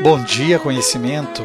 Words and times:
Bom 0.00 0.22
dia, 0.22 0.60
conhecimento! 0.60 1.42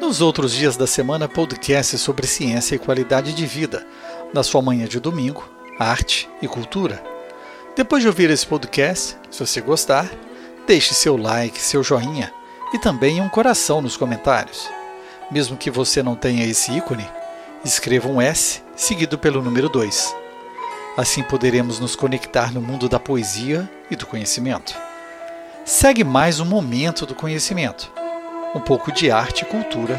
Nos 0.00 0.22
outros 0.22 0.54
dias 0.54 0.74
da 0.74 0.86
semana, 0.86 1.28
podcast 1.28 1.98
sobre 1.98 2.26
ciência 2.26 2.74
e 2.74 2.78
qualidade 2.78 3.34
de 3.34 3.44
vida, 3.44 3.86
na 4.32 4.42
sua 4.42 4.62
manhã 4.62 4.86
de 4.86 4.98
domingo, 4.98 5.46
arte 5.78 6.26
e 6.40 6.48
cultura. 6.48 7.04
Depois 7.76 8.02
de 8.02 8.08
ouvir 8.08 8.30
esse 8.30 8.46
podcast, 8.46 9.18
se 9.30 9.38
você 9.38 9.60
gostar, 9.60 10.10
deixe 10.66 10.94
seu 10.94 11.14
like, 11.18 11.60
seu 11.60 11.82
joinha 11.82 12.32
e 12.72 12.78
também 12.78 13.20
um 13.20 13.28
coração 13.28 13.82
nos 13.82 13.98
comentários. 13.98 14.66
Mesmo 15.30 15.58
que 15.58 15.70
você 15.70 16.02
não 16.02 16.16
tenha 16.16 16.46
esse 16.46 16.72
ícone, 16.72 17.06
escreva 17.66 18.08
um 18.08 18.18
S 18.18 18.62
seguido 18.74 19.18
pelo 19.18 19.42
número 19.42 19.68
2. 19.68 20.16
Assim 20.96 21.22
poderemos 21.22 21.78
nos 21.78 21.94
conectar 21.94 22.50
no 22.50 22.62
mundo 22.62 22.88
da 22.88 22.98
poesia 22.98 23.70
e 23.90 23.96
do 23.96 24.06
conhecimento. 24.06 24.74
Segue 25.64 26.04
mais 26.04 26.40
um 26.40 26.44
momento 26.44 27.06
do 27.06 27.14
conhecimento. 27.14 27.90
Um 28.54 28.60
pouco 28.60 28.92
de 28.92 29.10
arte 29.10 29.44
e 29.44 29.44
cultura, 29.46 29.98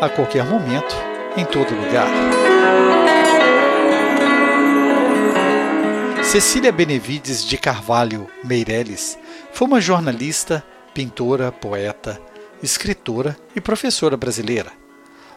a 0.00 0.08
qualquer 0.08 0.46
momento, 0.46 0.96
em 1.36 1.44
todo 1.44 1.74
lugar. 1.74 2.08
Cecília 6.22 6.72
Benevides 6.72 7.44
de 7.44 7.58
Carvalho 7.58 8.28
Meireles 8.42 9.18
foi 9.52 9.68
uma 9.68 9.78
jornalista, 9.78 10.64
pintora, 10.94 11.52
poeta, 11.52 12.18
escritora 12.62 13.36
e 13.54 13.60
professora 13.60 14.16
brasileira. 14.16 14.72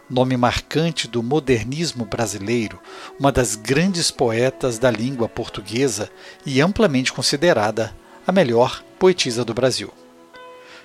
Nome 0.08 0.38
marcante 0.38 1.06
do 1.06 1.22
modernismo 1.22 2.06
brasileiro, 2.06 2.80
uma 3.20 3.30
das 3.30 3.54
grandes 3.54 4.10
poetas 4.10 4.78
da 4.78 4.90
língua 4.90 5.28
portuguesa 5.28 6.10
e 6.46 6.58
amplamente 6.58 7.12
considerada 7.12 7.94
a 8.26 8.32
melhor 8.32 8.82
poetisa 8.98 9.44
do 9.44 9.54
Brasil. 9.54 9.92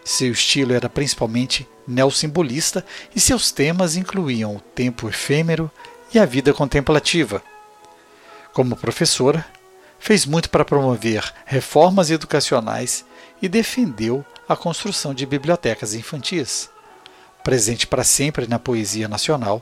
Seu 0.03 0.31
estilo 0.31 0.73
era 0.73 0.89
principalmente 0.89 1.67
neossimbolista 1.87 2.85
e 3.15 3.19
seus 3.19 3.51
temas 3.51 3.95
incluíam 3.95 4.55
o 4.55 4.59
tempo 4.59 5.07
efêmero 5.07 5.71
e 6.13 6.19
a 6.19 6.25
vida 6.25 6.53
contemplativa. 6.53 7.41
Como 8.53 8.75
professora, 8.75 9.45
fez 9.99 10.25
muito 10.25 10.49
para 10.49 10.65
promover 10.65 11.33
reformas 11.45 12.11
educacionais 12.11 13.05
e 13.41 13.47
defendeu 13.47 14.25
a 14.47 14.55
construção 14.55 15.13
de 15.13 15.25
bibliotecas 15.25 15.93
infantis. 15.93 16.69
Presente 17.43 17.87
para 17.87 18.03
sempre 18.03 18.47
na 18.47 18.59
poesia 18.59 19.07
nacional, 19.07 19.61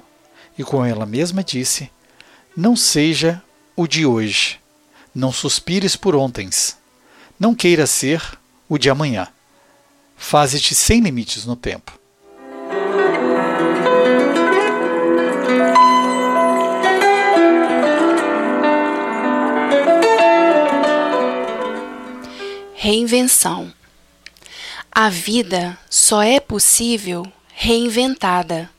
e 0.57 0.63
como 0.63 0.85
ela 0.85 1.05
mesma 1.05 1.43
disse, 1.43 1.89
não 2.55 2.75
seja 2.75 3.41
o 3.75 3.87
de 3.87 4.05
hoje, 4.05 4.59
não 5.15 5.31
suspires 5.31 5.95
por 5.95 6.15
ontens, 6.15 6.77
não 7.39 7.55
queira 7.55 7.87
ser 7.87 8.21
o 8.71 8.77
de 8.77 8.89
amanhã. 8.89 9.27
Faze-te 10.15 10.73
sem 10.73 11.01
limites 11.01 11.45
no 11.45 11.57
tempo. 11.57 11.99
Reinvenção. 22.73 23.73
A 24.89 25.09
vida 25.09 25.77
só 25.89 26.23
é 26.23 26.39
possível 26.39 27.29
reinventada. 27.53 28.69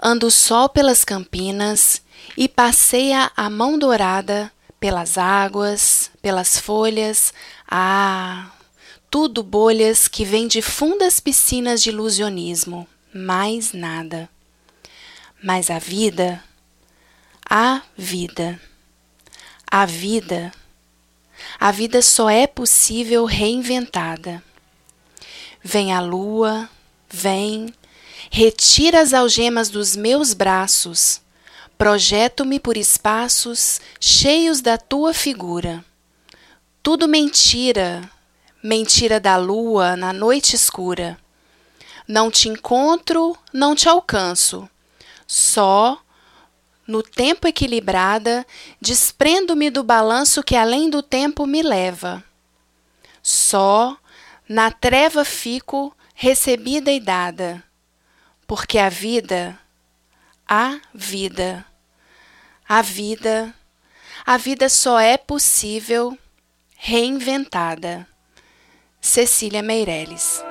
Anda 0.00 0.26
o 0.26 0.30
sol 0.30 0.68
pelas 0.68 1.04
campinas 1.04 2.02
e 2.36 2.48
passeia 2.48 3.32
a 3.36 3.50
mão 3.50 3.76
dourada 3.76 4.52
pelas 4.78 5.18
águas, 5.18 6.10
pelas 6.22 6.60
folhas, 6.60 7.32
ah, 7.68 8.46
tudo 9.10 9.42
bolhas 9.42 10.08
que 10.08 10.24
vêm 10.24 10.46
de 10.46 10.60
fundas 10.60 11.20
piscinas 11.20 11.82
de 11.82 11.90
ilusionismo, 11.90 12.86
mais 13.12 13.72
nada. 13.72 14.28
Mas 15.42 15.70
a 15.70 15.78
vida, 15.78 16.42
a 17.48 17.82
vida, 17.96 18.60
a 19.70 19.86
vida, 19.86 20.52
a 21.58 21.70
vida 21.70 22.02
só 22.02 22.28
é 22.28 22.46
possível 22.46 23.24
reinventada. 23.24 24.42
Vem 25.62 25.92
a 25.92 26.00
lua, 26.00 26.68
vem, 27.08 27.72
retira 28.30 29.00
as 29.00 29.12
algemas 29.12 29.68
dos 29.68 29.96
meus 29.96 30.32
braços, 30.32 31.20
projeto-me 31.78 32.58
por 32.58 32.76
espaços 32.76 33.80
cheios 34.00 34.60
da 34.60 34.78
tua 34.78 35.12
figura. 35.12 35.84
Tudo 36.82 37.08
mentira, 37.08 38.08
mentira 38.62 39.20
da 39.20 39.36
lua 39.36 39.96
na 39.96 40.12
noite 40.12 40.56
escura. 40.56 41.18
Não 42.06 42.30
te 42.30 42.48
encontro, 42.48 43.36
não 43.52 43.74
te 43.74 43.88
alcanço. 43.88 44.68
Só, 45.26 46.00
no 46.86 47.02
tempo 47.02 47.48
equilibrada, 47.48 48.46
desprendo-me 48.80 49.70
do 49.70 49.82
balanço 49.82 50.42
que 50.42 50.54
além 50.54 50.88
do 50.88 51.02
tempo 51.02 51.46
me 51.46 51.62
leva. 51.62 52.22
Só, 53.22 53.96
na 54.48 54.70
treva 54.70 55.24
fico, 55.24 55.94
recebida 56.14 56.92
e 56.92 57.00
dada, 57.00 57.62
porque 58.46 58.78
a 58.78 58.88
vida, 58.88 59.58
a 60.46 60.80
vida, 60.94 61.66
a 62.68 62.80
vida, 62.80 63.54
a 64.24 64.36
vida 64.36 64.68
só 64.68 64.98
é 65.00 65.16
possível 65.18 66.16
reinventada. 66.76 68.06
Cecília 69.00 69.62
Meirelles 69.62 70.45